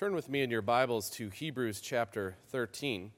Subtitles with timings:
[0.00, 3.12] Turn with me in your Bibles to Hebrews chapter 13.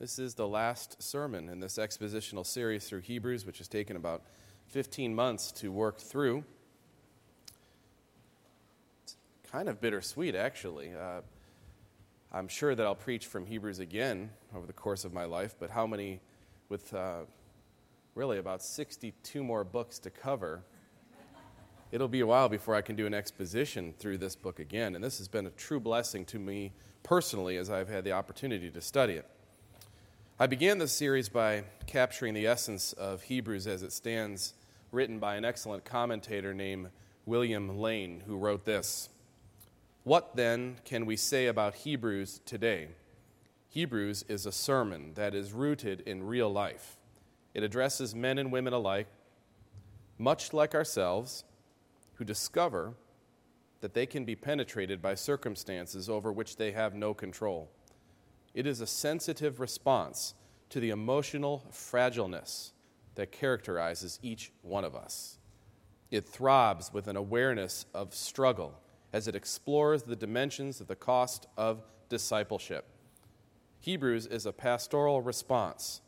[0.00, 4.22] This is the last sermon in this expositional series through Hebrews, which has taken about
[4.70, 6.42] 15 months to work through.
[9.04, 9.16] It's
[9.52, 10.90] kind of bittersweet, actually.
[10.92, 11.20] Uh,
[12.32, 15.70] I'm sure that I'll preach from Hebrews again over the course of my life, but
[15.70, 16.18] how many,
[16.68, 17.20] with uh,
[18.16, 20.64] really about 62 more books to cover,
[21.92, 24.94] it'll be a while before I can do an exposition through this book again.
[24.94, 26.72] And this has been a true blessing to me
[27.02, 29.26] personally as I've had the opportunity to study it.
[30.38, 34.54] I began this series by capturing the essence of Hebrews as it stands,
[34.90, 36.90] written by an excellent commentator named
[37.26, 39.08] William Lane, who wrote this
[40.04, 42.88] What then can we say about Hebrews today?
[43.68, 46.96] Hebrews is a sermon that is rooted in real life.
[47.52, 49.08] It addresses men and women alike,
[50.18, 51.44] much like ourselves
[52.20, 52.92] who discover
[53.80, 57.70] that they can be penetrated by circumstances over which they have no control.
[58.52, 60.34] It is a sensitive response
[60.68, 62.72] to the emotional fragileness
[63.14, 65.38] that characterizes each one of us.
[66.10, 68.78] It throbs with an awareness of struggle
[69.14, 72.84] as it explores the dimensions of the cost of discipleship.
[73.80, 76.02] Hebrews is a pastoral response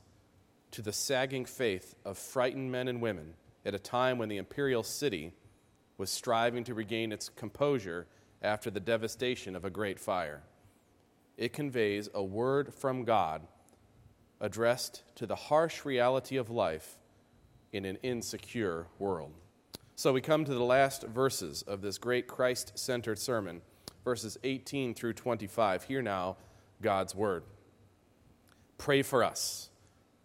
[0.72, 3.32] to the sagging faith of frightened men and women
[3.64, 5.32] at a time when the imperial city
[5.98, 8.06] was striving to regain its composure
[8.42, 10.42] after the devastation of a great fire.
[11.36, 13.42] It conveys a word from God
[14.40, 16.98] addressed to the harsh reality of life
[17.72, 19.32] in an insecure world.
[19.94, 23.62] So we come to the last verses of this great Christ centered sermon,
[24.04, 25.84] verses 18 through 25.
[25.84, 26.36] Hear now
[26.80, 27.44] God's word.
[28.78, 29.70] Pray for us,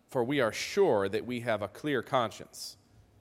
[0.09, 2.76] for we are sure that we have a clear conscience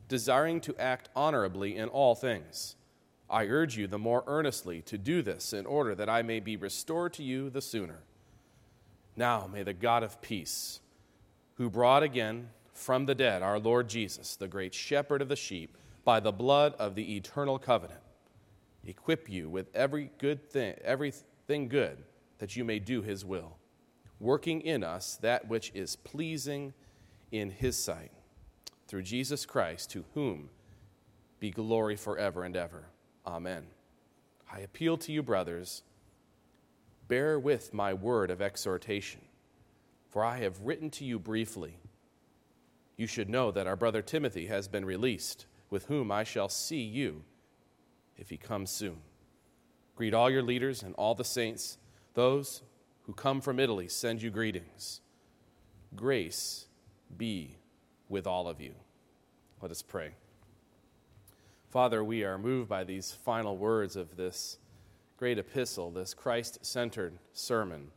[0.08, 2.76] desiring to act honorably in all things.
[3.28, 6.56] I urge you the more earnestly to do this in order that I may be
[6.56, 8.00] restored to you the sooner.
[9.16, 10.80] Now may the God of peace,
[11.54, 15.76] who brought again from the dead our Lord Jesus, the great shepherd of the sheep,
[16.04, 18.00] by the blood of the eternal covenant,
[18.84, 22.04] equip you with every good thing, everything good
[22.38, 23.56] that you may do his will,
[24.20, 26.72] working in us that which is pleasing
[27.32, 28.12] in his sight
[28.86, 30.50] through Jesus Christ, to whom
[31.40, 32.86] be glory forever and ever.
[33.26, 33.66] Amen.
[34.52, 35.82] I appeal to you, brothers,
[37.08, 39.22] bear with my word of exhortation,
[40.08, 41.78] for I have written to you briefly.
[42.96, 46.82] You should know that our brother Timothy has been released, with whom I shall see
[46.82, 47.24] you
[48.16, 48.98] if he comes soon.
[49.96, 51.78] Greet all your leaders and all the saints.
[52.14, 52.62] Those
[53.02, 55.00] who come from Italy send you greetings.
[55.94, 56.66] Grace
[57.16, 57.56] be
[58.08, 58.74] with all of you.
[59.60, 60.12] Let us pray.
[61.70, 64.58] Father, we are moved by these final words of this
[65.16, 67.90] great epistle, this Christ centered sermon.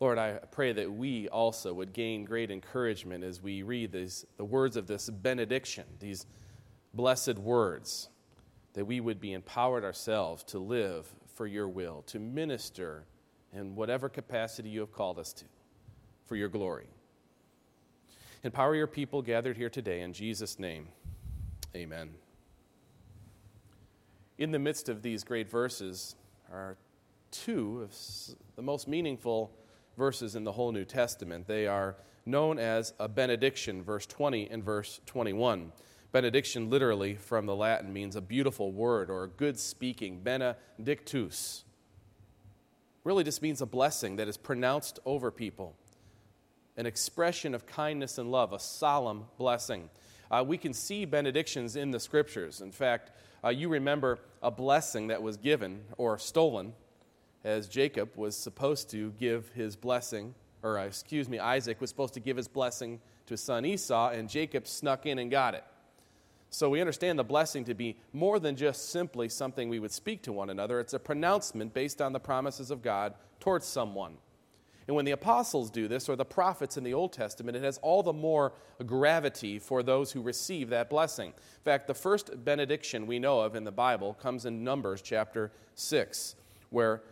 [0.00, 4.44] Lord, I pray that we also would gain great encouragement as we read these, the
[4.44, 6.26] words of this benediction, these
[6.94, 8.08] blessed words,
[8.74, 13.04] that we would be empowered ourselves to live for your will, to minister
[13.52, 15.44] in whatever capacity you have called us to,
[16.26, 16.86] for your glory.
[18.44, 20.88] Empower your people gathered here today in Jesus' name.
[21.74, 22.10] Amen.
[24.38, 26.14] In the midst of these great verses
[26.52, 26.76] are
[27.32, 27.94] two of
[28.54, 29.50] the most meaningful
[29.96, 31.48] verses in the whole New Testament.
[31.48, 35.72] They are known as a benediction, verse 20 and verse 21.
[36.12, 40.20] Benediction, literally from the Latin, means a beautiful word or a good speaking.
[40.20, 41.64] Benedictus
[43.02, 45.74] really just means a blessing that is pronounced over people
[46.78, 49.90] an expression of kindness and love, a solemn blessing.
[50.30, 52.60] Uh, we can see benedictions in the scriptures.
[52.60, 53.10] In fact,
[53.44, 56.72] uh, you remember a blessing that was given or stolen
[57.44, 62.14] as Jacob was supposed to give his blessing, or uh, excuse me, Isaac was supposed
[62.14, 65.64] to give his blessing to his son Esau, and Jacob snuck in and got it.
[66.50, 70.22] So we understand the blessing to be more than just simply something we would speak
[70.22, 70.78] to one another.
[70.78, 74.14] It's a pronouncement based on the promises of God towards someone.
[74.88, 77.78] And when the apostles do this, or the prophets in the Old Testament, it has
[77.82, 78.54] all the more
[78.86, 81.28] gravity for those who receive that blessing.
[81.28, 85.52] In fact, the first benediction we know of in the Bible comes in Numbers chapter
[85.74, 86.36] 6,
[86.70, 87.02] where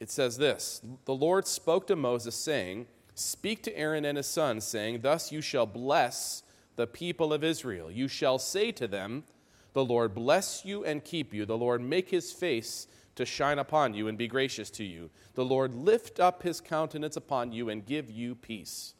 [0.00, 4.64] it says this The Lord spoke to Moses, saying, Speak to Aaron and his sons,
[4.64, 6.42] saying, Thus you shall bless
[6.76, 7.90] the people of Israel.
[7.90, 9.24] You shall say to them,
[9.74, 11.44] The Lord bless you and keep you.
[11.44, 12.86] The Lord make his face
[13.20, 15.10] to shine upon you and be gracious to you.
[15.34, 18.94] The Lord lift up his countenance upon you and give you peace.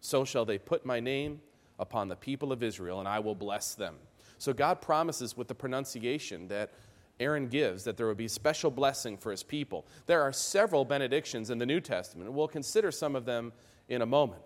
[0.00, 1.40] So shall they put my name
[1.78, 3.96] upon the people of Israel, and I will bless them.
[4.38, 6.72] So God promises with the pronunciation that
[7.18, 9.86] Aaron gives that there would be special blessing for his people.
[10.06, 13.52] There are several benedictions in the New Testament, and we'll consider some of them
[13.88, 14.42] in a moment.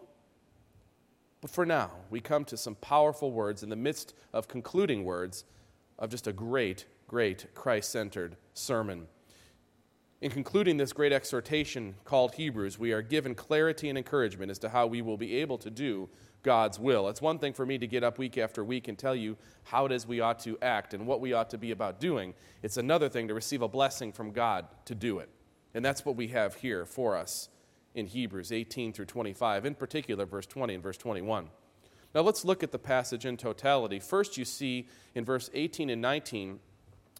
[1.41, 5.45] But for now, we come to some powerful words in the midst of concluding words
[5.99, 9.07] of just a great, great Christ centered sermon.
[10.21, 14.69] In concluding this great exhortation called Hebrews, we are given clarity and encouragement as to
[14.69, 16.09] how we will be able to do
[16.43, 17.09] God's will.
[17.09, 19.87] It's one thing for me to get up week after week and tell you how
[19.87, 22.35] it is we ought to act and what we ought to be about doing.
[22.65, 25.29] It's another thing to receive a blessing from God to do it.
[25.73, 27.49] And that's what we have here for us
[27.95, 31.49] in Hebrews 18 through 25, in particular, verse 20 and verse 21.
[32.13, 34.01] Now let's look at the passage in totality.
[34.01, 36.59] First, you see in verse 18 and 19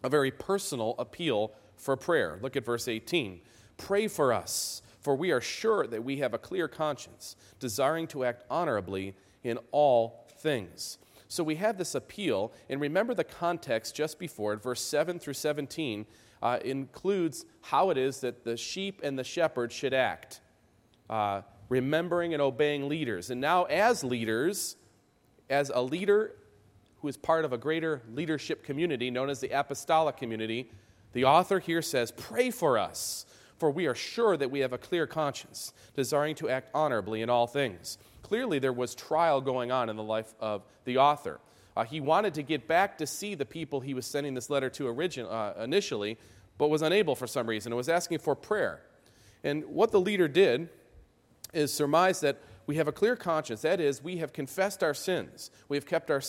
[0.05, 2.39] a very personal appeal for prayer.
[2.41, 3.41] Look at verse 18.
[3.77, 8.25] Pray for us for we are sure that we have a clear conscience, desiring to
[8.25, 9.13] act honorably
[9.43, 10.97] in all things.
[11.27, 15.35] So we have this appeal, and remember the context just before it, verse 7 through
[15.35, 16.07] 17
[16.41, 20.41] uh, includes how it is that the sheep and the shepherd should act,
[21.07, 23.29] uh, remembering and obeying leaders.
[23.29, 24.75] And now, as leaders,
[25.51, 26.33] as a leader
[27.05, 30.71] who is part of a greater leadership community known as the apostolic community,
[31.13, 33.27] the author here says, Pray for us
[33.59, 37.29] for we are sure that we have a clear conscience, desiring to act honorably in
[37.29, 37.99] all things.
[38.23, 41.39] Clearly, there was trial going on in the life of the author.
[41.77, 44.71] Uh, he wanted to get back to see the people he was sending this letter
[44.71, 46.17] to origin, uh, initially,
[46.57, 48.81] but was unable for some reason and was asking for prayer.
[49.43, 50.69] And what the leader did
[51.53, 53.61] is surmise that we have a clear conscience.
[53.61, 55.51] That is, we have confessed our sins.
[55.69, 56.21] We have kept our,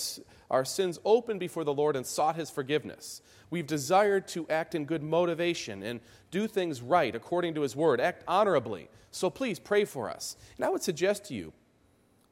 [0.50, 3.20] our sins open before the Lord and sought his forgiveness.
[3.50, 6.00] We've desired to act in good motivation and
[6.30, 8.88] do things right according to his word, act honorably.
[9.10, 10.36] So please pray for us.
[10.56, 11.52] And I would suggest to you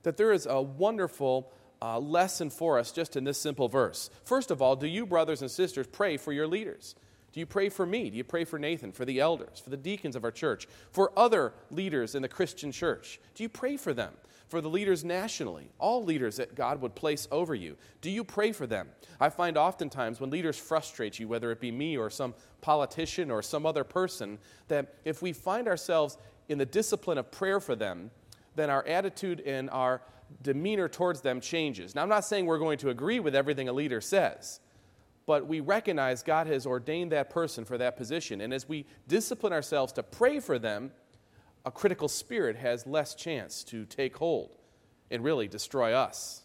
[0.03, 1.53] that there is a wonderful
[1.83, 4.11] uh, lesson for us just in this simple verse.
[4.25, 6.95] First of all, do you, brothers and sisters, pray for your leaders?
[7.33, 8.11] Do you pray for me?
[8.11, 11.11] Do you pray for Nathan, for the elders, for the deacons of our church, for
[11.17, 13.21] other leaders in the Christian church?
[13.35, 14.15] Do you pray for them?
[14.49, 17.77] For the leaders nationally, all leaders that God would place over you.
[18.03, 18.89] Do you pray for them?
[19.19, 23.43] I find oftentimes when leaders frustrate you, whether it be me or some politician or
[23.43, 24.39] some other person,
[24.69, 26.19] that if we find ourselves
[26.49, 28.11] in the discipline of prayer for them,
[28.55, 30.03] then our attitude and our
[30.43, 31.95] demeanor towards them changes.
[31.95, 34.61] Now, I'm not saying we're going to agree with everything a leader says,
[35.27, 38.43] but we recognize God has ordained that person for that position.
[38.43, 40.93] And as we discipline ourselves to pray for them,
[41.65, 44.57] a critical spirit has less chance to take hold
[45.11, 46.43] and really destroy us.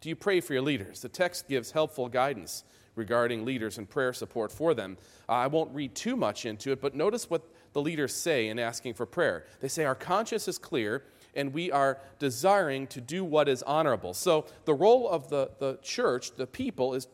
[0.00, 1.00] Do you pray for your leaders?
[1.00, 2.64] The text gives helpful guidance
[2.94, 4.98] regarding leaders and prayer support for them.
[5.28, 7.42] Uh, I won't read too much into it, but notice what
[7.72, 9.46] the leaders say in asking for prayer.
[9.60, 11.04] They say, Our conscience is clear
[11.34, 14.14] and we are desiring to do what is honorable.
[14.14, 17.08] So, the role of the, the church, the people, is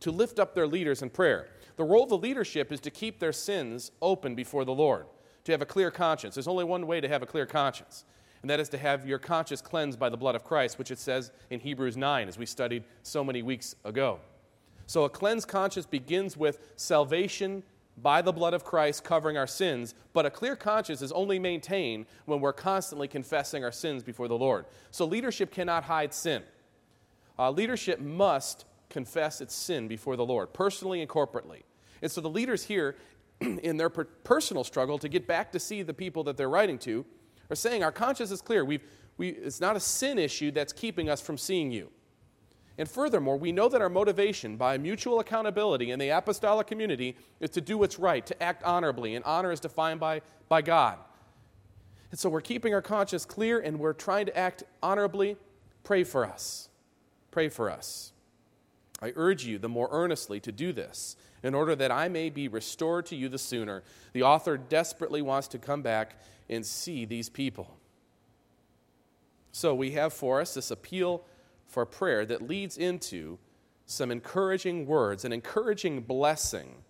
[0.00, 1.48] to lift up their leaders in prayer.
[1.76, 5.06] The role of the leadership is to keep their sins open before the Lord,
[5.46, 6.34] to have a clear conscience.
[6.34, 8.04] There's only one way to have a clear conscience,
[8.42, 10.98] and that is to have your conscience cleansed by the blood of Christ, which it
[10.98, 14.20] says in Hebrews 9, as we studied so many weeks ago.
[14.86, 17.62] So a cleansed conscience begins with salvation
[17.96, 22.06] by the blood of Christ covering our sins, but a clear conscience is only maintained
[22.26, 24.66] when we're constantly confessing our sins before the Lord.
[24.90, 26.42] So leadership cannot hide sin.
[27.38, 31.62] Uh, leadership must confess its sin before the Lord, personally and corporately.
[32.02, 32.96] And so the leaders here,
[33.40, 36.78] in their per- personal struggle to get back to see the people that they're writing
[36.78, 37.04] to,
[37.50, 38.64] are saying, Our conscience is clear.
[38.64, 38.82] We've,
[39.16, 41.90] we, it's not a sin issue that's keeping us from seeing you.
[42.78, 47.50] And furthermore, we know that our motivation by mutual accountability in the apostolic community is
[47.50, 50.98] to do what's right, to act honorably, and honor is defined by, by God.
[52.10, 55.36] And so we're keeping our conscience clear and we're trying to act honorably.
[55.84, 56.68] Pray for us.
[57.30, 58.12] Pray for us.
[59.00, 61.16] I urge you the more earnestly to do this
[61.46, 63.82] in order that I may be restored to you the sooner.
[64.12, 67.76] The author desperately wants to come back and see these people.
[69.52, 71.24] So we have for us this appeal
[71.66, 73.38] for prayer that leads into
[73.86, 76.82] some encouraging words, an encouraging blessing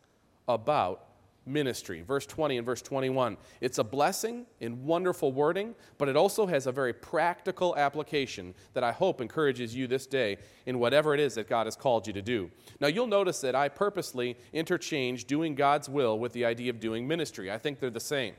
[0.48, 1.04] about
[1.46, 2.02] ministry.
[2.02, 3.36] Verse 20 and verse 21.
[3.60, 8.84] It's a blessing in wonderful wording, but it also has a very practical application that
[8.84, 12.12] I hope encourages you this day in whatever it is that God has called you
[12.12, 12.50] to do.
[12.80, 17.06] Now, you'll notice that I purposely interchange doing God's will with the idea of doing
[17.06, 17.50] ministry.
[17.50, 18.34] I think they're the same.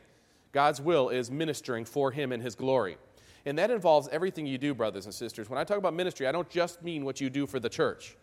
[0.52, 2.98] God's will is ministering for Him in His glory.
[3.46, 5.50] And that involves everything you do, brothers and sisters.
[5.50, 8.18] When I talk about ministry, I don't just mean what you do for the church.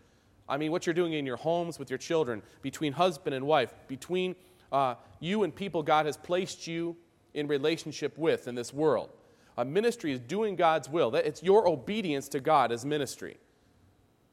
[0.49, 3.75] I mean what you're doing in your homes with your children, between husband and wife,
[3.89, 4.37] between
[4.73, 6.97] uh, you and people God has placed you
[7.33, 9.11] in relationship with in this world.
[9.57, 11.15] A ministry is doing God's will.
[11.15, 13.37] It's your obedience to God as ministry.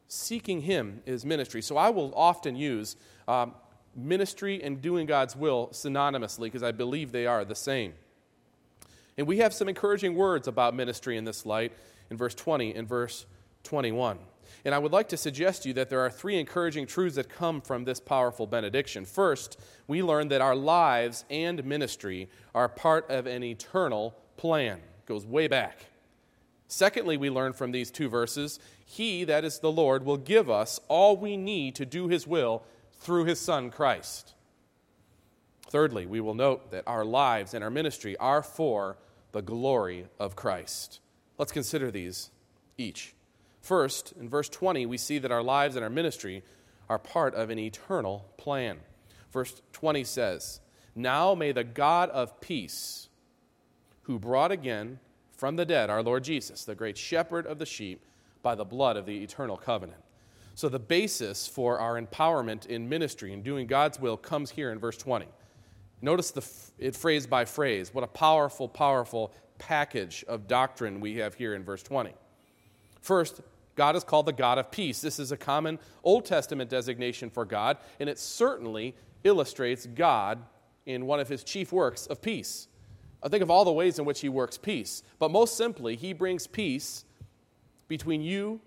[0.08, 1.62] Seeking Him is ministry.
[1.62, 2.96] So I will often use
[3.28, 3.54] um,
[3.96, 7.94] ministry and doing God's will synonymously because I believe they are the same.
[9.18, 11.74] And we have some encouraging words about ministry in this light
[12.10, 13.26] in verse 20 and verse
[13.64, 14.18] 21.
[14.66, 17.30] And I would like to suggest to you that there are three encouraging truths that
[17.30, 19.06] come from this powerful benediction.
[19.06, 24.78] First, we learn that our lives and ministry are part of an eternal plan.
[24.78, 25.86] It goes way back.
[26.68, 30.80] Secondly, we learn from these two verses He, that is the Lord, will give us
[30.88, 34.34] all we need to do His will through His Son, Christ.
[35.70, 38.98] Thirdly, we will note that our lives and our ministry are for
[39.32, 41.00] the glory of Christ.
[41.38, 42.30] Let's consider these
[42.78, 43.14] each.
[43.62, 46.44] First, in verse 20, we see that our lives and our ministry
[46.90, 48.80] are part of an eternal plan.
[49.32, 50.60] Verse 20 says,
[50.96, 53.08] Now may the God of peace,
[54.04, 55.00] who brought again
[55.38, 58.04] from the dead our Lord Jesus, the great shepherd of the sheep,
[58.42, 60.02] by the blood of the eternal covenant.
[60.56, 64.80] So, the basis for our empowerment in ministry and doing God's will comes here in
[64.80, 65.28] verse 20.
[66.02, 66.46] Notice the,
[66.78, 67.94] it phrase by phrase.
[67.94, 72.14] What a powerful, powerful package of doctrine we have here in verse 20.
[73.02, 73.42] First,
[73.76, 75.02] God is called the God of peace.
[75.02, 80.40] This is a common Old Testament designation for God, and it certainly illustrates God
[80.86, 82.68] in one of his chief works of peace.
[83.24, 86.14] I think of all the ways in which he works peace, but most simply, he
[86.14, 87.06] brings peace
[87.88, 88.60] between you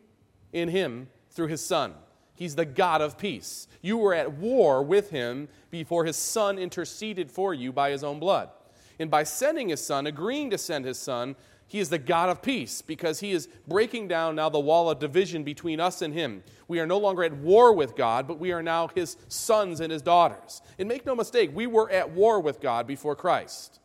[0.53, 1.95] and him through his Son.
[2.37, 3.69] He's the God of peace.
[3.81, 8.19] You were at war with him before his Son interceded for you by his own
[8.19, 8.51] blood.
[8.99, 12.43] And by sending his Son, agreeing to send his Son, he is the God of
[12.43, 16.43] peace because he is breaking down now the wall of division between us and him.
[16.69, 19.91] We are no longer at war with God, but we are now his sons and
[19.91, 20.63] his daughters.
[20.79, 23.81] And make no mistake, we were at war with God before Christ,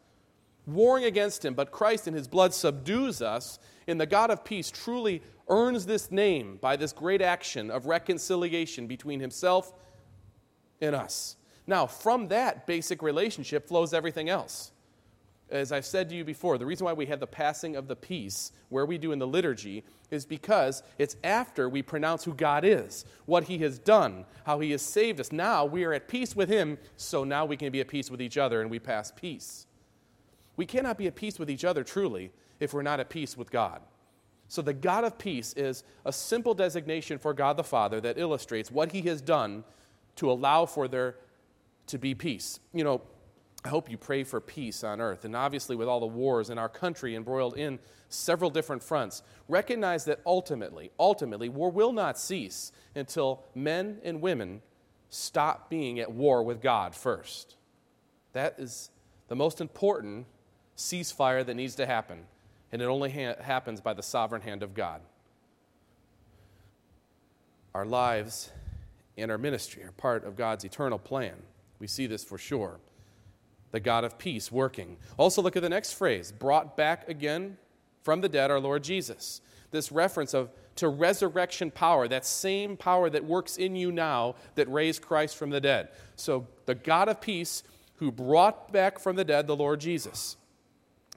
[0.66, 4.70] warring against him, but Christ in his blood subdues us, and the God of peace
[4.70, 9.74] truly earns this name by this great action of reconciliation between himself
[10.80, 11.38] and us.
[11.66, 14.72] Now, from that basic relationship flows everything else
[15.52, 17.96] as I've said to you before, the reason why we have the passing of the
[17.96, 22.64] peace, where we do in the liturgy, is because it's after we pronounce who God
[22.64, 25.32] is, what He has done, how He has saved us.
[25.32, 28.22] Now we are at peace with Him, so now we can be at peace with
[28.22, 29.66] each other and we pass peace.
[30.56, 33.50] We cannot be at peace with each other truly if we're not at peace with
[33.52, 33.82] God.
[34.50, 38.72] So the God of peace is a simple designation for God the Father that illustrates
[38.72, 39.64] what He has done
[40.18, 41.16] to allow for there
[41.88, 42.60] to be peace.
[42.74, 43.02] You know,
[43.64, 45.26] I hope you pray for peace on earth.
[45.26, 50.06] And obviously, with all the wars in our country embroiled in several different fronts, recognize
[50.06, 54.62] that ultimately, ultimately, war will not cease until men and women
[55.10, 57.58] stop being at war with God first.
[58.34, 58.92] That is
[59.28, 60.26] the most important
[60.78, 62.26] ceasefire that needs to happen,
[62.72, 65.02] and it only ha- happens by the sovereign hand of God.
[67.76, 68.52] Our lives
[69.18, 71.36] and our ministry are part of God's eternal plan.
[71.80, 72.80] We see this for sure
[73.72, 74.98] the God of peace working.
[75.18, 77.58] Also, look at the next phrase brought back again
[78.04, 79.42] from the dead our Lord Jesus.
[79.72, 84.72] This reference of to resurrection power, that same power that works in you now that
[84.72, 85.90] raised Christ from the dead.
[86.16, 87.64] So, the God of peace
[87.96, 90.38] who brought back from the dead the Lord Jesus.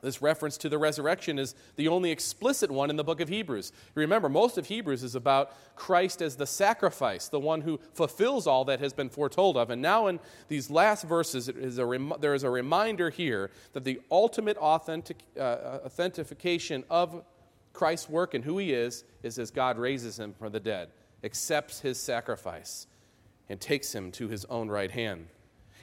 [0.02, 3.70] This reference to the resurrection is the only explicit one in the book of Hebrews.
[3.94, 8.64] Remember, most of Hebrews is about Christ as the sacrifice, the one who fulfills all
[8.64, 9.70] that has been foretold of.
[9.70, 10.18] And now, in
[10.48, 16.82] these last verses, rem- there is a reminder here that the ultimate authentic, uh, authentication
[16.90, 17.22] of
[17.72, 20.88] Christ's work and who he is is as God raises him from the dead,
[21.22, 22.88] accepts his sacrifice,
[23.48, 25.28] and takes him to his own right hand.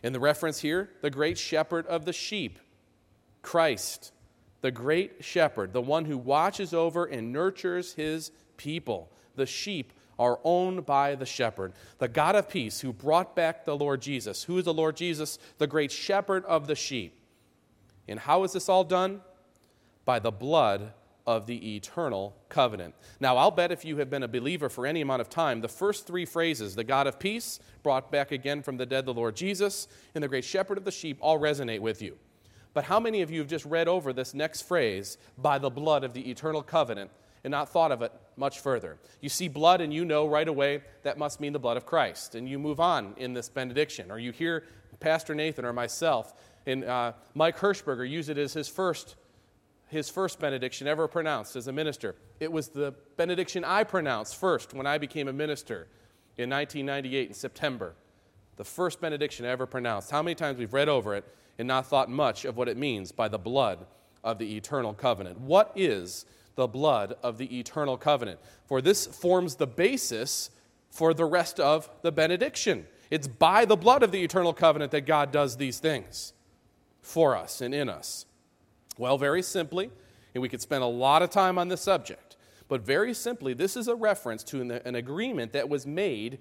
[0.04, 2.60] In the reference here, the great shepherd of the sheep
[3.41, 4.12] Christ,
[4.62, 9.12] the great shepherd, the one who watches over and nurtures his people.
[9.36, 13.77] The sheep are owned by the shepherd, the God of peace who brought back the
[13.77, 14.43] Lord Jesus.
[14.43, 15.39] Who is the Lord Jesus?
[15.58, 17.15] The great shepherd of the sheep.
[18.08, 19.22] And how is this all done?
[20.03, 20.93] By the blood
[21.25, 22.96] of the eternal covenant.
[23.19, 25.67] Now, I'll bet if you have been a believer for any amount of time, the
[25.67, 29.36] first three phrases, the God of peace, brought back again from the dead the Lord
[29.36, 32.17] Jesus, and the great shepherd of the sheep, all resonate with you.
[32.74, 36.04] But how many of you have just read over this next phrase, by the blood
[36.04, 37.12] of the eternal covenant,
[37.44, 38.98] and not thought of it much further?
[39.22, 42.36] You see blood and you know right away that must mean the blood of Christ.
[42.36, 44.12] And you move on in this benediction.
[44.12, 44.66] Or you hear
[45.00, 46.34] Pastor Nathan or myself
[46.66, 49.16] and uh, Mike Hirschberger use it as his first,
[49.88, 52.16] his first benediction ever pronounced as a minister.
[52.40, 55.88] It was the benediction I pronounced first when I became a minister
[56.38, 57.96] in 1998 in September.
[58.58, 60.12] The first benediction I ever pronounced.
[60.12, 61.26] How many times we've read over it
[61.60, 63.86] and not thought much of what it means by the blood
[64.24, 65.39] of the eternal covenant.
[65.39, 66.25] What is
[66.56, 68.39] the blood of the eternal covenant?
[68.66, 70.50] For this forms the basis
[70.89, 72.88] for the rest of the benediction.
[73.12, 76.34] It's by the blood of the eternal covenant that God does these things
[77.01, 78.25] for us and in us.
[78.98, 79.92] Well, very simply,
[80.34, 82.38] and we could spend a lot of time on this subject,
[82.68, 86.39] but very simply, this is a reference to an, an agreement that was made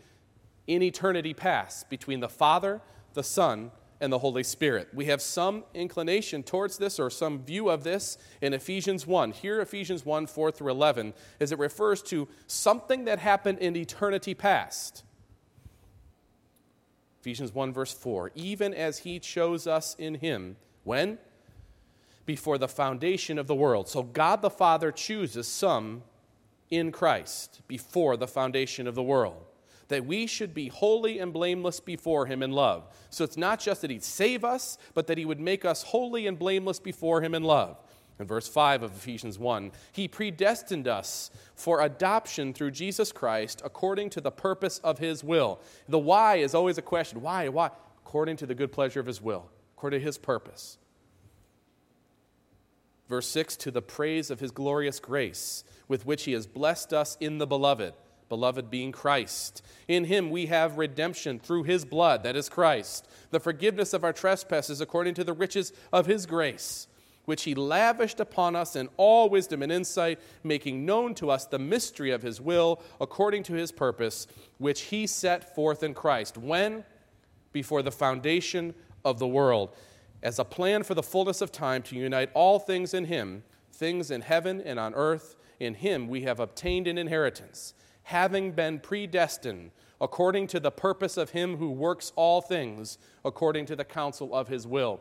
[0.66, 2.80] in eternity past between the Father,
[3.14, 4.88] the Son, and the Holy Spirit.
[4.92, 9.32] We have some inclination towards this or some view of this in Ephesians 1.
[9.32, 14.34] Here, Ephesians 1 4 through 11, as it refers to something that happened in eternity
[14.34, 15.02] past.
[17.20, 18.30] Ephesians 1, verse 4.
[18.34, 21.18] Even as he chose us in him, when?
[22.24, 23.88] Before the foundation of the world.
[23.88, 26.02] So God the Father chooses some
[26.70, 29.47] in Christ before the foundation of the world
[29.88, 32.88] that we should be holy and blameless before Him in love.
[33.10, 36.26] So it's not just that He'd save us, but that He would make us holy
[36.26, 37.78] and blameless before Him in love.
[38.20, 44.10] In verse 5 of Ephesians 1, He predestined us for adoption through Jesus Christ according
[44.10, 45.60] to the purpose of His will.
[45.88, 47.22] The why is always a question.
[47.22, 47.48] Why?
[47.48, 47.70] Why?
[48.04, 50.78] According to the good pleasure of His will, according to His purpose.
[53.08, 57.16] Verse 6 To the praise of His glorious grace, with which He has blessed us
[57.20, 57.94] in the beloved
[58.28, 59.62] beloved being Christ.
[59.86, 64.12] In him we have redemption through his blood, that is Christ, the forgiveness of our
[64.12, 66.86] trespasses according to the riches of his grace,
[67.24, 71.58] which he lavished upon us in all wisdom and insight, making known to us the
[71.58, 74.26] mystery of his will according to his purpose,
[74.58, 76.36] which he set forth in Christ.
[76.36, 76.84] When?
[77.52, 79.74] Before the foundation of the world,
[80.22, 83.42] as a plan for the fullness of time to unite all things in him,
[83.72, 85.36] things in heaven and on earth.
[85.60, 87.74] In him we have obtained an inheritance
[88.08, 93.76] having been predestined according to the purpose of him who works all things according to
[93.76, 94.98] the counsel of his will.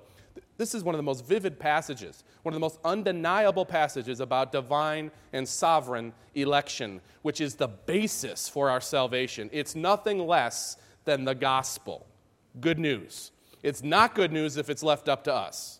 [0.58, 4.52] This is one of the most vivid passages, one of the most undeniable passages about
[4.52, 9.50] divine and sovereign election, which is the basis for our salvation.
[9.54, 12.06] It's nothing less than the gospel.
[12.60, 13.32] Good news.
[13.64, 15.80] It's not good news if it's left up to us.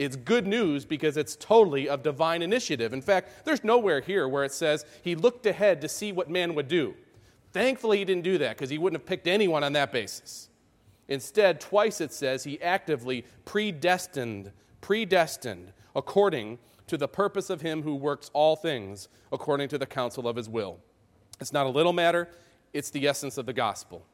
[0.00, 2.94] It's good news because it's totally of divine initiative.
[2.94, 6.54] In fact, there's nowhere here where it says he looked ahead to see what man
[6.54, 6.94] would do.
[7.52, 10.48] Thankfully, he didn't do that because he wouldn't have picked anyone on that basis.
[11.08, 17.94] Instead, twice it says he actively predestined, predestined according to the purpose of him who
[17.94, 20.78] works all things according to the counsel of his will.
[21.42, 22.30] It's not a little matter,
[22.72, 24.06] it's the essence of the gospel.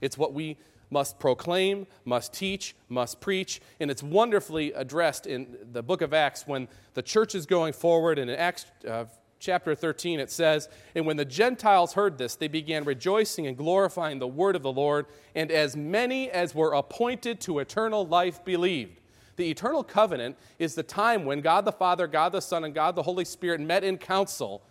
[0.00, 0.56] It's what we
[0.90, 3.60] must proclaim, must teach, must preach.
[3.80, 8.18] And it's wonderfully addressed in the book of Acts when the church is going forward.
[8.18, 9.04] And in Acts uh,
[9.38, 14.18] chapter 13, it says, And when the Gentiles heard this, they began rejoicing and glorifying
[14.18, 15.06] the word of the Lord.
[15.34, 19.00] And as many as were appointed to eternal life believed.
[19.36, 22.94] The eternal covenant is the time when God the Father, God the Son, and God
[22.94, 24.62] the Holy Spirit met in council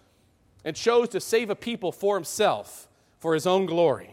[0.63, 2.87] and chose to save a people for himself,
[3.19, 4.12] for his own glory.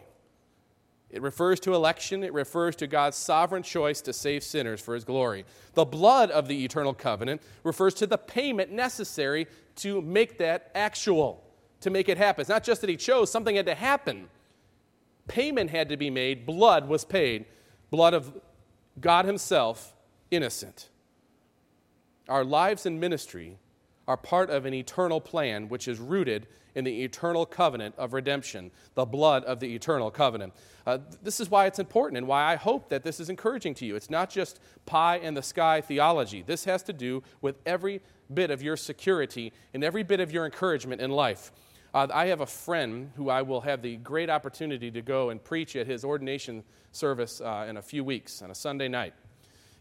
[1.11, 5.05] It refers to election, it refers to God's sovereign choice to save sinners for his
[5.05, 5.45] glory.
[5.75, 11.43] The blood of the eternal covenant refers to the payment necessary to make that actual,
[11.81, 12.43] to make it happen.
[12.43, 14.29] It's not just that he chose, something had to happen.
[15.27, 17.45] Payment had to be made, blood was paid,
[17.91, 18.33] blood of
[19.01, 19.95] God himself,
[20.31, 20.89] innocent.
[22.29, 23.59] Our lives and ministry
[24.11, 28.73] are part of an eternal plan which is rooted in the eternal covenant of redemption,
[28.97, 30.53] the blood of the eternal covenant.
[30.85, 33.87] Uh, this is why it's important and why I hope that this is encouraging to
[33.87, 33.95] you.
[33.95, 38.01] It's not just pie in the sky theology, this has to do with every
[38.35, 41.53] bit of your security and every bit of your encouragement in life.
[41.95, 45.43] Uh, I have a friend who I will have the great opportunity to go and
[45.43, 49.15] preach at his ordination service uh, in a few weeks on a Sunday night.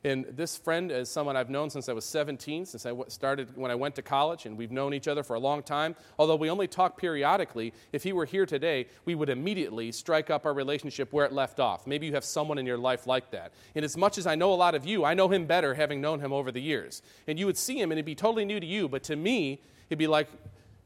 [0.05, 3.69] And this friend is someone I've known since I was 17, since I started when
[3.69, 5.93] I went to college, and we've known each other for a long time.
[6.17, 10.45] Although we only talk periodically, if he were here today, we would immediately strike up
[10.45, 11.85] our relationship where it left off.
[11.85, 13.51] Maybe you have someone in your life like that.
[13.75, 15.99] And as much as I know a lot of you, I know him better having
[15.99, 17.01] known him over the years.
[17.27, 19.59] And you would see him, and it'd be totally new to you, but to me,
[19.89, 20.29] it'd be like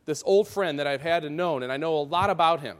[0.06, 2.78] this old friend that I've had and known, and I know a lot about him.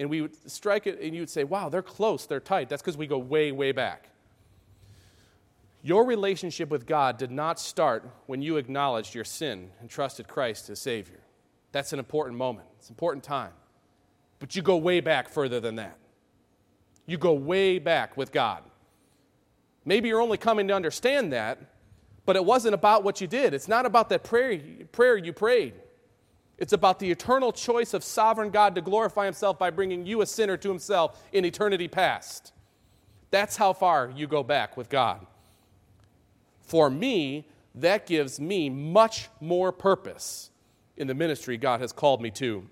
[0.00, 2.68] And we would strike it, and you would say, wow, they're close, they're tight.
[2.68, 4.09] That's because we go way, way back.
[5.82, 10.68] Your relationship with God did not start when you acknowledged your sin and trusted Christ
[10.68, 11.20] as Savior.
[11.72, 13.52] That's an important moment, it's an important time.
[14.38, 15.98] But you go way back further than that.
[17.06, 18.62] You go way back with God.
[19.84, 21.58] Maybe you're only coming to understand that,
[22.26, 23.54] but it wasn't about what you did.
[23.54, 24.60] It's not about that prayer,
[24.92, 25.74] prayer you prayed.
[26.58, 30.26] It's about the eternal choice of sovereign God to glorify Himself by bringing you, a
[30.26, 32.52] sinner, to Himself in eternity past.
[33.30, 35.26] That's how far you go back with God.
[36.70, 40.50] For me, that gives me much more purpose
[40.96, 42.64] in the ministry God has called me to.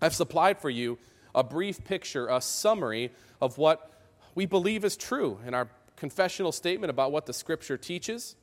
[0.00, 0.96] I've supplied for you
[1.34, 3.10] a brief picture, a summary
[3.42, 3.90] of what
[4.34, 8.34] we believe is true in our confessional statement about what the Scripture teaches.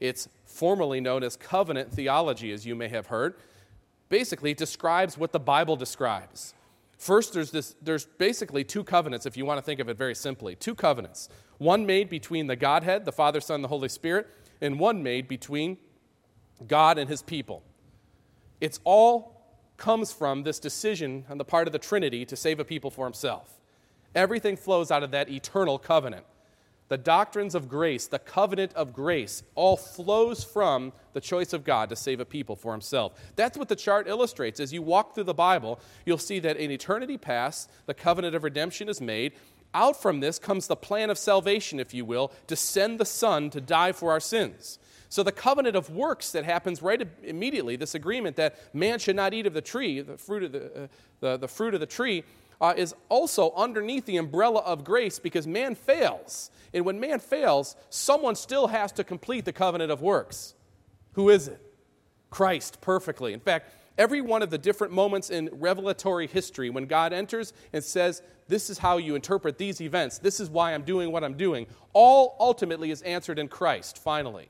[0.00, 3.36] It's formally known as covenant theology, as you may have heard.
[4.08, 6.54] Basically, it describes what the Bible describes.
[7.02, 10.14] First, there's, this, there's basically two covenants, if you want to think of it very
[10.14, 10.54] simply.
[10.54, 11.28] Two covenants.
[11.58, 14.28] One made between the Godhead, the Father, Son, the Holy Spirit,
[14.60, 15.78] and one made between
[16.68, 17.64] God and his people.
[18.60, 19.42] It's all
[19.76, 23.04] comes from this decision on the part of the Trinity to save a people for
[23.04, 23.58] himself.
[24.14, 26.24] Everything flows out of that eternal covenant.
[26.92, 31.88] The doctrines of grace, the covenant of grace, all flows from the choice of God
[31.88, 33.18] to save a people for himself.
[33.34, 34.60] That's what the chart illustrates.
[34.60, 38.44] As you walk through the Bible, you'll see that in eternity past, the covenant of
[38.44, 39.32] redemption is made.
[39.72, 43.48] Out from this comes the plan of salvation, if you will, to send the Son
[43.48, 44.78] to die for our sins.
[45.08, 49.32] So the covenant of works that happens right immediately, this agreement that man should not
[49.32, 50.86] eat of the tree, the fruit of the, uh,
[51.20, 52.24] the, the, fruit of the tree,
[52.62, 56.50] uh, is also underneath the umbrella of grace because man fails.
[56.72, 60.54] And when man fails, someone still has to complete the covenant of works.
[61.14, 61.60] Who is it?
[62.30, 63.32] Christ perfectly.
[63.32, 67.82] In fact, every one of the different moments in revelatory history when God enters and
[67.82, 71.36] says, This is how you interpret these events, this is why I'm doing what I'm
[71.36, 74.48] doing, all ultimately is answered in Christ, finally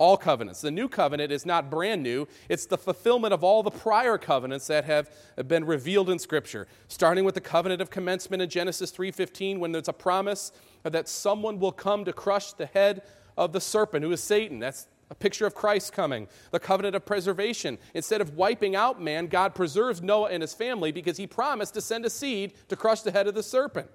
[0.00, 0.62] all covenants.
[0.62, 4.66] The new covenant is not brand new, it's the fulfillment of all the prior covenants
[4.68, 5.10] that have
[5.46, 9.88] been revealed in scripture, starting with the covenant of commencement in Genesis 3:15 when there's
[9.88, 13.02] a promise that someone will come to crush the head
[13.36, 14.58] of the serpent who is Satan.
[14.58, 16.28] That's a picture of Christ coming.
[16.50, 17.78] The covenant of preservation.
[17.92, 21.82] Instead of wiping out man, God preserves Noah and his family because he promised to
[21.82, 23.90] send a seed to crush the head of the serpent.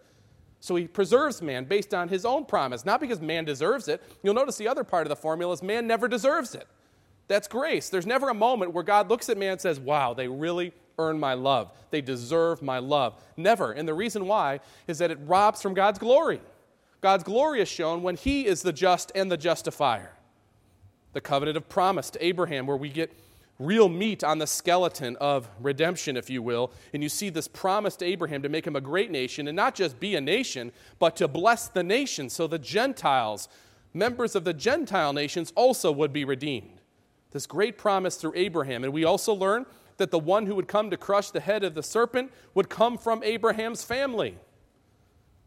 [0.65, 4.01] So he preserves man based on his own promise, not because man deserves it.
[4.23, 6.67] You'll notice the other part of the formula is man never deserves it.
[7.27, 7.89] That's grace.
[7.89, 11.19] There's never a moment where God looks at man and says, Wow, they really earn
[11.19, 11.71] my love.
[11.91, 13.21] They deserve my love.
[13.37, 13.73] Never.
[13.73, 16.41] And the reason why is that it robs from God's glory.
[16.99, 20.13] God's glory is shown when he is the just and the justifier.
[21.13, 23.13] The covenant of promise to Abraham, where we get
[23.59, 26.71] real meat on the skeleton of redemption, if you will.
[26.93, 29.75] And you see this promise to Abraham to make him a great nation, and not
[29.75, 33.47] just be a nation, but to bless the nation so the Gentiles,
[33.93, 36.81] members of the Gentile nations, also would be redeemed.
[37.31, 38.83] This great promise through Abraham.
[38.83, 39.65] And we also learn
[39.97, 42.97] that the one who would come to crush the head of the serpent would come
[42.97, 44.37] from Abraham's family.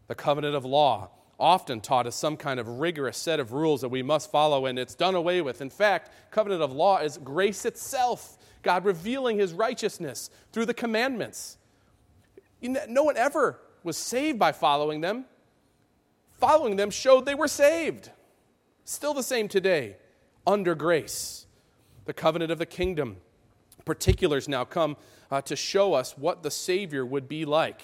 [0.06, 3.88] The covenant of law often taught as some kind of rigorous set of rules that
[3.88, 5.60] we must follow, and it's done away with.
[5.60, 11.58] In fact, covenant of law is grace itself, God revealing his righteousness through the commandments.
[12.60, 15.26] No one ever was saved by following them.
[16.38, 18.10] Following them showed they were saved.
[18.84, 19.96] Still the same today,
[20.46, 21.46] under grace.
[22.06, 23.18] The covenant of the kingdom.
[23.84, 24.96] Particulars now come
[25.30, 27.82] uh, to show us what the Savior would be like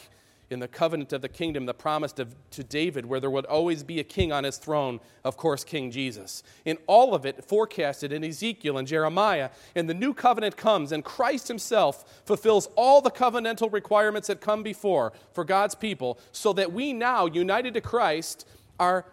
[0.50, 3.82] in the covenant of the kingdom, the promise to, to, David, where there would always
[3.82, 6.42] be a king on his throne, of course, King Jesus.
[6.64, 11.04] In all of it, forecasted in Ezekiel and Jeremiah, and the new covenant comes, and
[11.04, 16.72] Christ himself fulfills all the covenantal requirements that come before for God's people, so that
[16.72, 18.46] we now, united to Christ,
[18.78, 19.06] are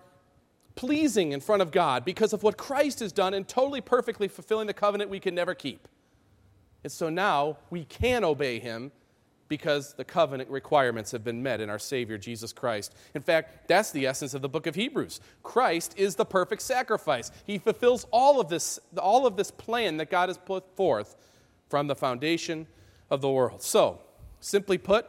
[0.76, 4.68] pleasing in front of God because of what Christ has done in totally perfectly fulfilling
[4.68, 5.88] the covenant we can never keep.
[6.84, 8.92] And so now we can obey him
[9.52, 12.96] because the covenant requirements have been met in our Savior, Jesus Christ.
[13.14, 15.20] In fact, that's the essence of the book of Hebrews.
[15.44, 17.32] Christ is the perfect sacrifice.
[17.46, 21.18] He fulfills all of this, all of this plan that God has put forth
[21.68, 22.66] from the foundation
[23.10, 23.62] of the world.
[23.62, 24.00] So,
[24.40, 25.06] simply put,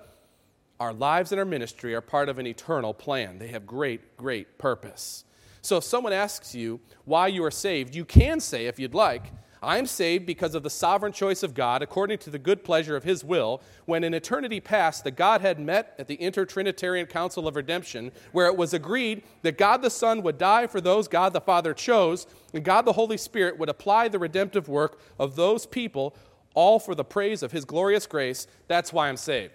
[0.81, 3.39] our lives and our ministry are part of an eternal plan.
[3.39, 5.25] They have great, great purpose.
[5.61, 9.23] So, if someone asks you why you are saved, you can say, if you'd like,
[9.63, 12.97] I am saved because of the sovereign choice of God, according to the good pleasure
[12.97, 17.55] of His will, when in eternity past the Godhead met at the Intertrinitarian Council of
[17.55, 21.41] Redemption, where it was agreed that God the Son would die for those God the
[21.41, 26.17] Father chose, and God the Holy Spirit would apply the redemptive work of those people,
[26.55, 28.49] all for the praise of His glorious grace.
[28.67, 29.55] That's why I'm saved.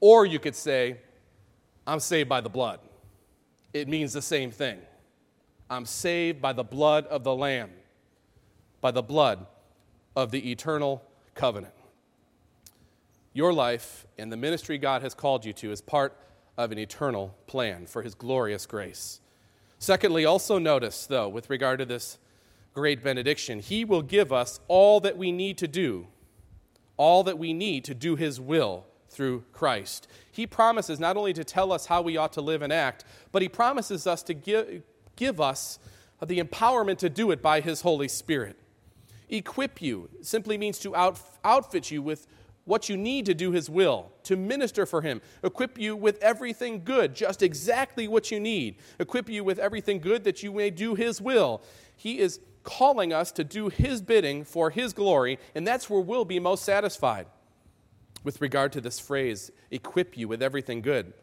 [0.00, 0.98] Or you could say,
[1.86, 2.80] I'm saved by the blood.
[3.72, 4.78] It means the same thing.
[5.70, 7.70] I'm saved by the blood of the Lamb
[8.80, 9.46] by the blood
[10.16, 11.02] of the eternal
[11.34, 11.74] covenant.
[13.32, 16.16] Your life and the ministry God has called you to is part
[16.56, 19.20] of an eternal plan for His glorious grace.
[19.78, 22.18] Secondly, also notice, though, with regard to this
[22.74, 26.08] great benediction, He will give us all that we need to do,
[26.96, 30.08] all that we need to do His will through Christ.
[30.30, 33.42] He promises not only to tell us how we ought to live and act, but
[33.42, 34.82] He promises us to give,
[35.16, 35.78] give us
[36.24, 38.56] the empowerment to do it by His Holy Spirit
[39.30, 42.26] equip you simply means to out, outfit you with
[42.64, 46.84] what you need to do His will, to minister for Him, equip you with everything
[46.84, 50.94] good, just exactly what you need, equip you with everything good that you may do
[50.94, 51.62] His will.
[51.96, 56.24] He is calling us to do His bidding for His glory, and that's where we'll
[56.24, 57.26] be most satisfied.
[58.22, 61.14] With regard to this phrase, equip you with everything good,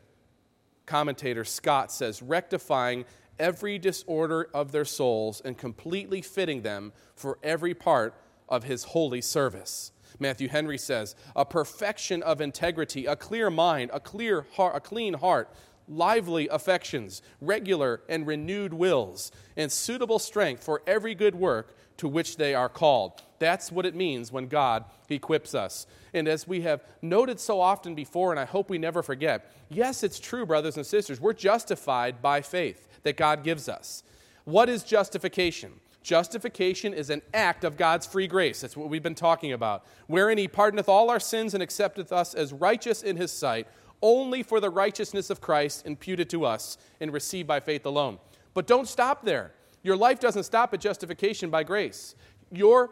[0.88, 3.06] commentator Scott says, rectifying
[3.40, 8.14] every disorder of their souls and completely fitting them for every part
[8.50, 9.92] of His holy service.
[10.20, 15.14] Matthew Henry says, a perfection of integrity, a clear mind, a clear heart, a clean
[15.14, 15.54] heart,
[15.88, 22.38] lively affections, regular and renewed wills, and suitable strength for every good work to which
[22.38, 23.22] they are called.
[23.40, 25.88] That's what it means when God equips us.
[26.14, 30.04] And as we have noted so often before, and I hope we never forget, yes,
[30.04, 34.04] it's true, brothers and sisters, we're justified by faith that God gives us.
[34.44, 35.72] What is justification?
[36.04, 38.62] Justification is an act of God's free grace.
[38.62, 39.86] That's what we've been talking about.
[40.08, 43.68] Wherein he pardoneth all our sins and accepteth us as righteous in his sight,
[44.02, 48.20] only for the righteousness of Christ imputed to us and received by faith alone.
[48.54, 49.52] But don't stop there.
[49.84, 52.16] Your life doesn't stop at justification by grace.
[52.52, 52.92] Your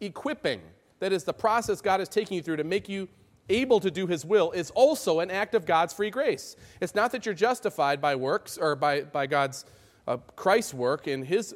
[0.00, 0.60] equipping,
[1.00, 3.08] that is the process God is taking you through to make you
[3.48, 6.56] able to do his will, is also an act of God's free grace.
[6.80, 9.64] It's not that you're justified by works or by, by God's
[10.06, 11.54] uh, Christ's work in his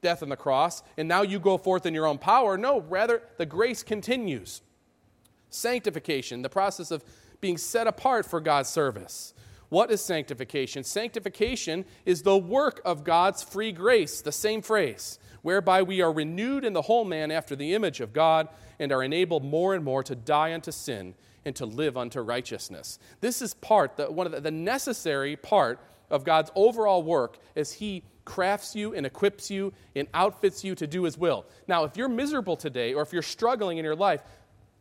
[0.00, 2.56] death on the cross, and now you go forth in your own power.
[2.56, 4.62] No, rather, the grace continues.
[5.50, 7.04] Sanctification, the process of
[7.40, 9.34] being set apart for God's service.
[9.68, 10.84] What is sanctification?
[10.84, 16.64] Sanctification is the work of God's free grace, the same phrase, whereby we are renewed
[16.64, 18.48] in the whole man after the image of God
[18.78, 22.98] and are enabled more and more to die unto sin and to live unto righteousness.
[23.20, 27.72] This is part, the, one of the, the necessary part of God's overall work as
[27.72, 31.46] He crafts you and equips you and outfits you to do His will.
[31.66, 34.22] Now, if you're miserable today or if you're struggling in your life,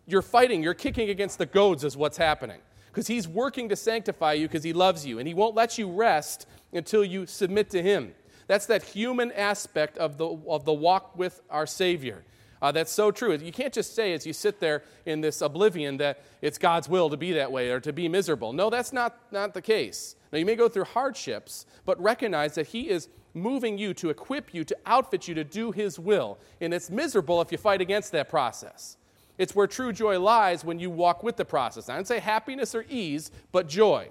[0.06, 2.60] you're fighting, you're kicking against the goads, is what's happening.
[2.88, 5.89] Because He's working to sanctify you because He loves you, and He won't let you
[5.89, 8.13] rest until you submit to Him.
[8.47, 12.23] That's that human aspect of the, of the walk with our Savior.
[12.62, 13.38] Uh, that's so true.
[13.38, 17.10] You can't just say as you sit there in this oblivion that it's God's will
[17.10, 18.53] to be that way or to be miserable.
[18.53, 20.15] No, that's not, not the case.
[20.31, 24.53] Now, you may go through hardships, but recognize that He is moving you to equip
[24.53, 26.39] you, to outfit you to do His will.
[26.60, 28.97] And it's miserable if you fight against that process.
[29.38, 31.89] It's where true joy lies when you walk with the process.
[31.89, 34.10] I don't say happiness or ease, but joy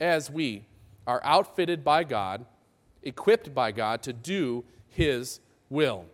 [0.00, 0.66] as we
[1.06, 2.44] are outfitted by God,
[3.02, 6.06] equipped by God to do His will.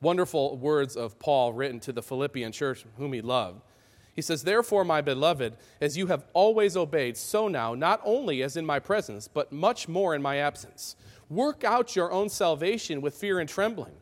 [0.00, 3.62] Wonderful words of Paul written to the Philippian church whom he loved.
[4.14, 8.56] He says, Therefore, my beloved, as you have always obeyed, so now, not only as
[8.56, 10.96] in my presence, but much more in my absence.
[11.28, 13.94] Work out your own salvation with fear and trembling.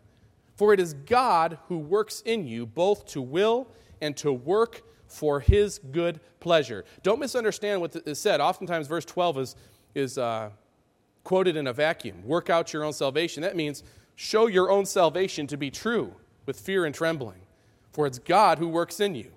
[0.56, 3.68] For it is God who works in you both to will
[4.00, 6.84] and to work for his good pleasure.
[7.02, 8.40] Don't misunderstand what is said.
[8.40, 9.56] Oftentimes, verse 12 is,
[9.94, 10.50] is uh,
[11.24, 12.24] quoted in a vacuum.
[12.24, 13.42] Work out your own salvation.
[13.42, 13.82] That means
[14.14, 16.14] show your own salvation to be true
[16.46, 17.40] with fear and trembling.
[17.92, 19.32] For it's God who works in you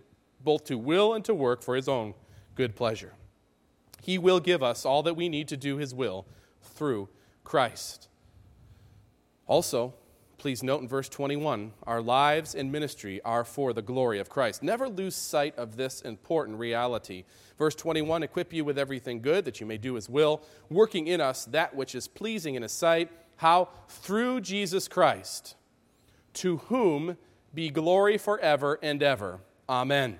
[0.47, 2.13] both to will and to work for his own
[2.55, 3.13] good pleasure.
[4.01, 6.25] He will give us all that we need to do his will
[6.61, 7.09] through
[7.43, 8.07] Christ.
[9.45, 9.93] Also,
[10.37, 14.63] please note in verse 21 our lives and ministry are for the glory of Christ.
[14.63, 17.23] Never lose sight of this important reality.
[17.57, 21.21] Verse 21 equip you with everything good that you may do his will, working in
[21.21, 23.09] us that which is pleasing in his sight.
[23.37, 23.69] How?
[23.87, 25.55] Through Jesus Christ,
[26.33, 27.17] to whom
[27.53, 29.39] be glory forever and ever.
[29.69, 30.19] Amen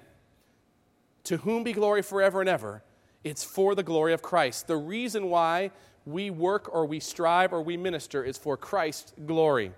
[1.28, 2.82] to whom be glory forever and ever.
[3.22, 4.68] It's for the glory of Christ.
[4.68, 5.72] The reason why
[6.06, 9.74] we work or we strive or we minister is for Christ's glory.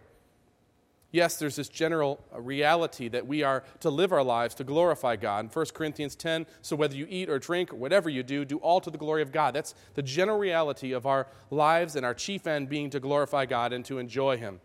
[1.11, 5.15] Yes, there's this general uh, reality that we are to live our lives to glorify
[5.15, 5.45] God.
[5.45, 8.57] In 1 Corinthians 10, so whether you eat or drink or whatever you do, do
[8.57, 9.55] all to the glory of God.
[9.55, 13.73] That's the general reality of our lives and our chief end being to glorify God
[13.73, 14.61] and to enjoy Him.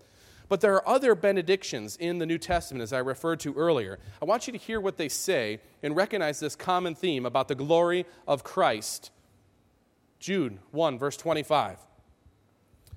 [0.49, 3.99] But there are other benedictions in the New Testament, as I referred to earlier.
[4.21, 7.55] I want you to hear what they say and recognize this common theme about the
[7.55, 9.11] glory of Christ.
[10.21, 11.79] Jude 1, verse 25.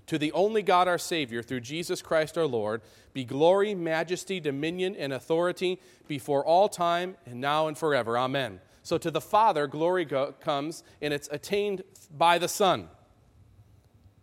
[0.08, 2.82] To the only God our Savior, through Jesus Christ our Lord,
[3.14, 8.18] be glory, majesty, dominion, and authority before all time and now and forever.
[8.18, 8.62] Amen.
[8.84, 11.84] So to the Father, glory go- comes, and it's attained
[12.16, 12.88] by the Son.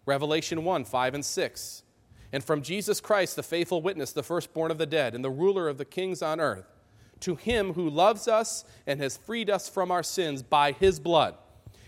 [0.07, 1.83] Revelation 1, 5 and 6
[2.35, 5.69] and from Jesus Christ, the faithful witness, the firstborn of the dead, and the ruler
[5.69, 6.67] of the kings on earth,
[7.21, 11.37] to him who loves us and has freed us from our sins by his blood,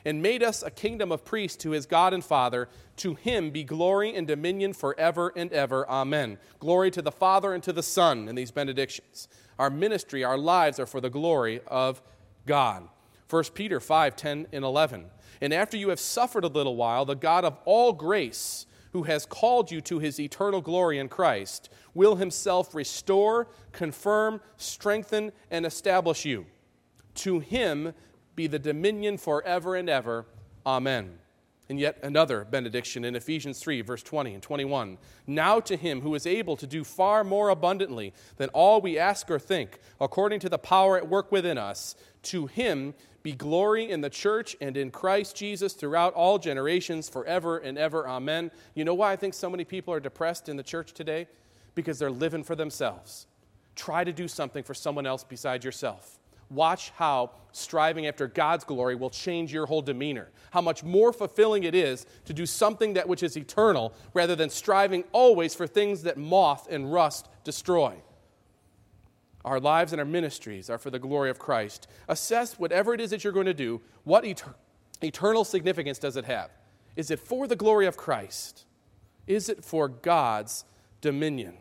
[0.06, 2.68] and made us a kingdom of priests to his God and Father.
[2.98, 5.86] To him be glory and dominion forever and ever.
[5.90, 6.38] Amen.
[6.60, 9.26] Glory to the Father and to the Son in these benedictions.
[9.58, 12.00] Our ministry, our lives are for the glory of
[12.46, 12.88] God.
[13.28, 15.06] 1 Peter 5 10 and 11.
[15.40, 19.26] And after you have suffered a little while, the God of all grace, who has
[19.26, 26.24] called you to his eternal glory in Christ, will himself restore, confirm, strengthen, and establish
[26.24, 26.46] you.
[27.16, 27.92] To him
[28.36, 30.26] be the dominion forever and ever.
[30.64, 31.18] Amen.
[31.68, 34.98] And yet another benediction in Ephesians 3, verse 20 and 21.
[35.26, 39.28] Now to him who is able to do far more abundantly than all we ask
[39.30, 42.94] or think, according to the power at work within us, to him
[43.24, 48.06] be glory in the church and in Christ Jesus throughout all generations, forever and ever.
[48.06, 48.52] Amen.
[48.74, 51.26] You know why I think so many people are depressed in the church today?
[51.74, 53.26] Because they're living for themselves.
[53.74, 58.94] Try to do something for someone else besides yourself watch how striving after God's glory
[58.94, 60.28] will change your whole demeanor.
[60.50, 64.50] How much more fulfilling it is to do something that which is eternal rather than
[64.50, 67.94] striving always for things that moth and rust destroy.
[69.44, 71.86] Our lives and our ministries are for the glory of Christ.
[72.08, 74.42] Assess whatever it is that you're going to do, what et-
[75.02, 76.50] eternal significance does it have?
[76.96, 78.64] Is it for the glory of Christ?
[79.26, 80.64] Is it for God's
[81.00, 81.54] dominion?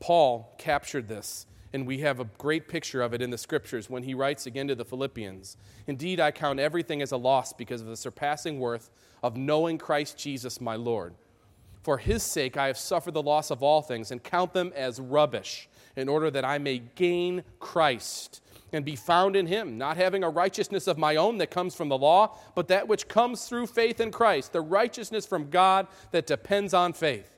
[0.00, 4.04] Paul captured this and we have a great picture of it in the scriptures when
[4.04, 5.56] he writes again to the Philippians
[5.88, 8.90] Indeed, I count everything as a loss because of the surpassing worth
[9.22, 11.14] of knowing Christ Jesus my Lord.
[11.82, 15.00] For his sake, I have suffered the loss of all things and count them as
[15.00, 18.40] rubbish, in order that I may gain Christ
[18.72, 21.88] and be found in him, not having a righteousness of my own that comes from
[21.88, 26.26] the law, but that which comes through faith in Christ, the righteousness from God that
[26.26, 27.33] depends on faith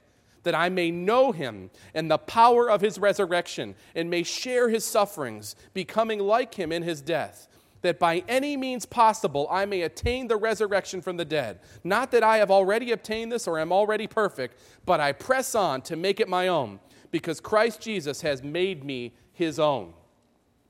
[0.46, 4.84] that I may know him and the power of his resurrection, and may share his
[4.84, 7.48] sufferings, becoming like him in his death,
[7.82, 11.58] that by any means possible I may attain the resurrection from the dead.
[11.82, 15.82] Not that I have already obtained this or am already perfect, but I press on
[15.82, 16.78] to make it my own,
[17.10, 19.94] because Christ Jesus has made me his own.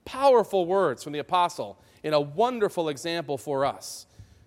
[0.07, 4.07] Powerful words from the apostle and a wonderful example for us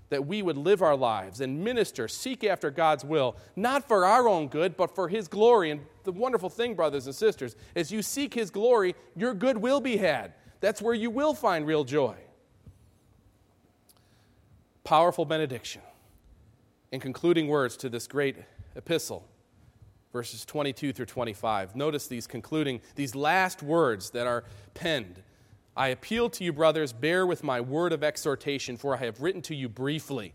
[0.10, 4.28] that we would live our lives and minister, seek after God's will, not for our
[4.28, 5.72] own good, but for His glory.
[5.72, 9.80] And the wonderful thing, brothers and sisters, as you seek His glory, your good will
[9.80, 10.34] be had.
[10.62, 12.16] That's where you will find real joy.
[14.84, 15.82] Powerful benediction.
[16.92, 18.36] In concluding words to this great
[18.76, 19.28] epistle,
[20.12, 21.76] verses 22 through 25.
[21.76, 24.44] Notice these concluding, these last words that are
[24.74, 25.22] penned
[25.76, 29.42] I appeal to you, brothers, bear with my word of exhortation, for I have written
[29.44, 30.34] to you briefly.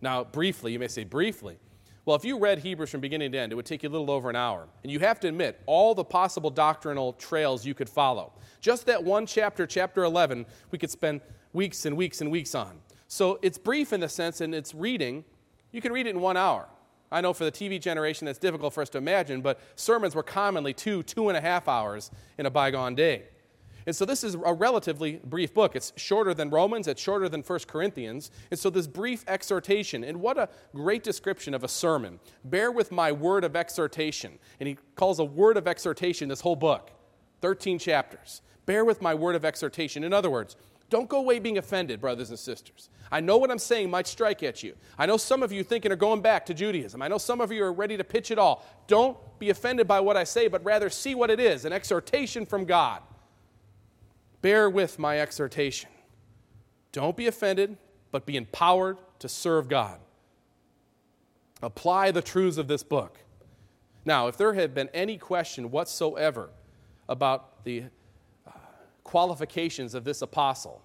[0.00, 1.58] Now, briefly, you may say briefly.
[2.04, 4.10] Well, if you read Hebrews from beginning to end, it would take you a little
[4.10, 4.68] over an hour.
[4.82, 8.32] And you have to admit all the possible doctrinal trails you could follow.
[8.60, 11.22] Just that one chapter, chapter 11, we could spend
[11.54, 12.78] weeks and weeks and weeks on.
[13.08, 15.24] So it's brief in the sense, and it's reading.
[15.72, 16.66] You can read it in one hour.
[17.10, 20.22] I know for the TV generation that's difficult for us to imagine, but sermons were
[20.22, 23.22] commonly two, two and a half hours in a bygone day.
[23.86, 25.76] And so this is a relatively brief book.
[25.76, 28.30] It's shorter than Romans, it's shorter than 1 Corinthians.
[28.50, 32.20] And so this brief exhortation, and what a great description of a sermon.
[32.44, 34.38] Bear with my word of exhortation.
[34.60, 36.90] And he calls a word of exhortation this whole book
[37.42, 38.40] 13 chapters.
[38.66, 40.04] Bear with my word of exhortation.
[40.04, 40.56] In other words,
[40.90, 42.88] don't go away being offended, brothers and sisters.
[43.10, 44.74] I know what I'm saying might strike at you.
[44.98, 47.02] I know some of you thinking are going back to Judaism.
[47.02, 48.64] I know some of you are ready to pitch it all.
[48.86, 52.46] Don't be offended by what I say, but rather see what it is an exhortation
[52.46, 53.02] from God.
[54.44, 55.88] Bear with my exhortation.
[56.92, 57.78] Don't be offended,
[58.12, 59.98] but be empowered to serve God.
[61.62, 63.20] Apply the truths of this book.
[64.04, 66.50] Now, if there had been any question whatsoever
[67.08, 67.84] about the
[68.46, 68.50] uh,
[69.02, 70.82] qualifications of this apostle,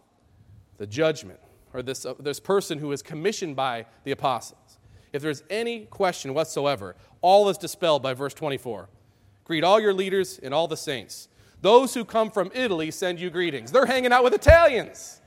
[0.77, 1.41] the judgment,
[1.73, 4.77] or this, uh, this person who is commissioned by the apostles,
[5.11, 8.87] if there's any question whatsoever, all is dispelled by verse 24.
[9.43, 11.27] Greet all your leaders and all the saints.
[11.61, 13.71] Those who come from Italy send you greetings.
[13.71, 15.21] They're hanging out with Italians.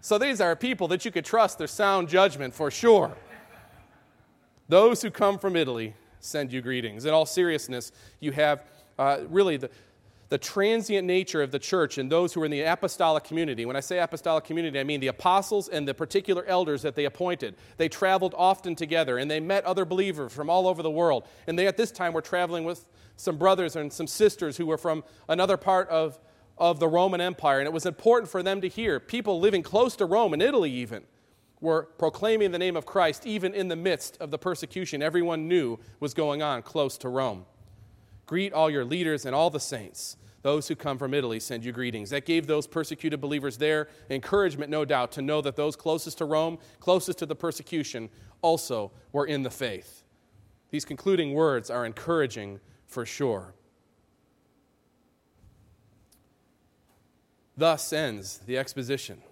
[0.00, 3.16] So these are people that you could trust their sound judgment for sure.
[4.68, 7.04] Those who come from Italy send you greetings.
[7.04, 8.64] In all seriousness, you have
[8.98, 9.70] uh, really the,
[10.28, 13.64] the transient nature of the church and those who are in the apostolic community.
[13.64, 17.04] When I say apostolic community, I mean the apostles and the particular elders that they
[17.04, 17.54] appointed.
[17.76, 21.26] They traveled often together and they met other believers from all over the world.
[21.46, 22.86] And they at this time were traveling with
[23.16, 26.18] some brothers and some sisters who were from another part of,
[26.58, 27.58] of the Roman Empire.
[27.58, 29.00] And it was important for them to hear.
[29.00, 31.04] People living close to Rome, in Italy even,
[31.60, 35.78] were proclaiming the name of Christ even in the midst of the persecution everyone knew
[36.00, 37.46] was going on close to Rome.
[38.26, 40.16] Greet all your leaders and all the saints.
[40.42, 42.10] Those who come from Italy send you greetings.
[42.10, 46.24] That gave those persecuted believers there encouragement, no doubt, to know that those closest to
[46.24, 48.10] Rome, closest to the persecution,
[48.42, 50.02] also were in the faith.
[50.70, 52.58] These concluding words are encouraging
[52.92, 53.54] for sure.
[57.56, 59.22] Thus ends the exposition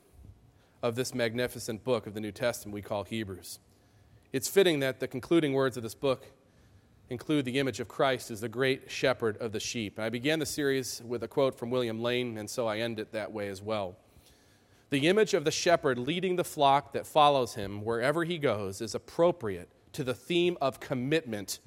[0.82, 3.58] of this magnificent book of the New Testament we call Hebrews.
[4.32, 6.26] It's fitting that the concluding words of this book
[7.08, 9.98] include the image of Christ as the great shepherd of the sheep.
[9.98, 13.12] I began the series with a quote from William Lane, and so I end it
[13.12, 13.96] that way as well.
[14.90, 18.94] The image of the shepherd leading the flock that follows him wherever he goes is
[18.94, 21.58] appropriate to the theme of commitment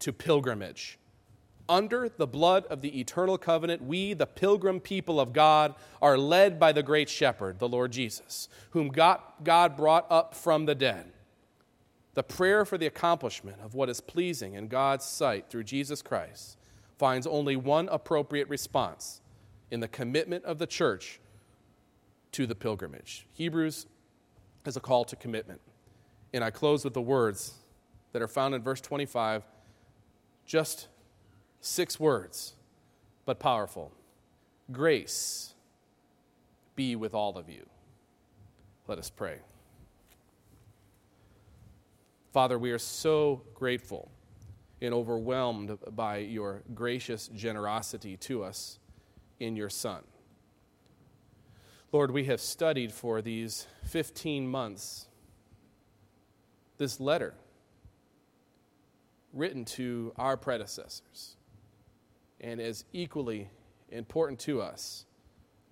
[0.00, 0.98] to pilgrimage.
[1.68, 6.60] Under the blood of the eternal covenant, we, the pilgrim people of God, are led
[6.60, 11.12] by the great shepherd, the Lord Jesus, whom God, God brought up from the dead.
[12.12, 16.58] The prayer for the accomplishment of what is pleasing in God's sight through Jesus Christ
[16.98, 19.20] finds only one appropriate response
[19.70, 21.18] in the commitment of the church
[22.32, 23.26] to the pilgrimage.
[23.32, 23.86] Hebrews
[24.66, 25.60] is a call to commitment.
[26.32, 27.54] And I close with the words
[28.12, 29.42] that are found in verse 25,
[30.46, 30.88] just
[31.64, 32.52] six words,
[33.24, 33.90] but powerful.
[34.70, 35.54] Grace
[36.76, 37.64] be with all of you.
[38.86, 39.38] Let us pray.
[42.32, 44.10] Father, we are so grateful
[44.82, 48.78] and overwhelmed by your gracious generosity to us
[49.40, 50.02] in your Son.
[51.92, 55.06] Lord, we have studied for these 15 months
[56.76, 57.34] this letter
[59.32, 61.33] written to our predecessors.
[62.44, 63.48] And as equally
[63.88, 65.06] important to us,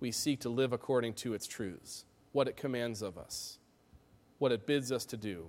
[0.01, 2.03] we seek to live according to its truths,
[2.33, 3.59] what it commands of us,
[4.39, 5.47] what it bids us to do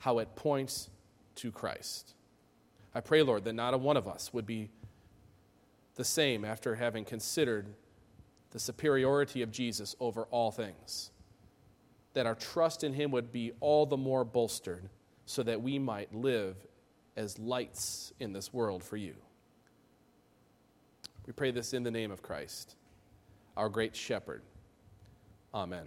[0.00, 0.90] how it points
[1.36, 2.14] to Christ.
[2.94, 4.70] I pray, Lord, that not a one of us would be
[5.94, 7.66] the same after having considered
[8.50, 11.10] the superiority of Jesus over all things.
[12.14, 14.88] That our trust in Him would be all the more bolstered
[15.26, 16.56] so that we might live
[17.16, 19.14] as lights in this world for you.
[21.26, 22.76] We pray this in the name of Christ,
[23.56, 24.42] our great shepherd.
[25.54, 25.86] Amen.